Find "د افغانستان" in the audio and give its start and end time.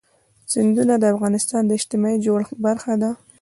0.99-1.61